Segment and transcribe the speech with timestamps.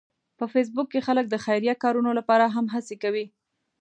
[0.37, 3.25] په فېسبوک کې خلک د خیریه کارونو لپاره هم هڅې کوي